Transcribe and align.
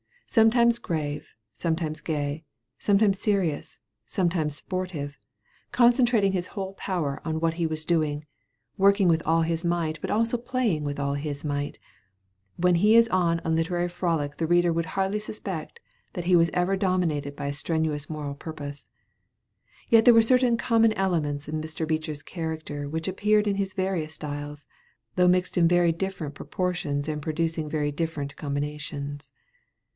Sometimes 0.25 0.79
grave, 0.79 1.35
sometimes 1.53 1.99
gay, 2.01 2.45
sometimes 2.79 3.19
serious, 3.19 3.79
sometimes 4.07 4.55
sportive, 4.55 5.19
concentrating 5.71 6.31
his 6.31 6.47
whole 6.55 6.73
power 6.73 7.21
on 7.25 7.41
whatever 7.41 7.57
he 7.57 7.67
was 7.67 7.83
doing, 7.85 8.25
working 8.77 9.09
with 9.09 9.21
all 9.25 9.41
his 9.41 9.65
might 9.65 9.99
but 10.01 10.09
also 10.09 10.37
playing 10.37 10.85
with 10.85 10.99
all 10.99 11.15
his 11.15 11.43
might, 11.43 11.77
when 12.55 12.75
he 12.75 12.95
is 12.95 13.09
on 13.09 13.41
a 13.43 13.49
literary 13.49 13.89
frolic 13.89 14.37
the 14.37 14.47
reader 14.47 14.71
would 14.73 14.85
hardly 14.87 15.19
suspect 15.19 15.81
that 16.13 16.25
he 16.25 16.35
was 16.35 16.49
ever 16.53 16.75
dominated 16.77 17.35
by 17.35 17.47
a 17.47 17.53
strenuous 17.53 18.09
moral 18.09 18.33
purpose. 18.33 18.87
Yet 19.89 20.05
there 20.05 20.13
were 20.15 20.21
certain 20.23 20.57
common 20.57 20.93
elements 20.93 21.47
in 21.49 21.61
Mr. 21.61 21.85
Beecher's 21.85 22.23
character 22.23 22.89
which 22.89 23.07
appeared 23.07 23.47
in 23.47 23.57
his 23.57 23.73
various 23.73 24.13
styles, 24.15 24.65
though 25.17 25.27
mixed 25.27 25.57
in 25.57 25.67
very 25.67 25.91
different 25.91 26.33
proportions 26.33 27.09
and 27.09 27.21
producing 27.21 27.69
very 27.69 27.91
different 27.91 28.35
combinations. 28.37 29.31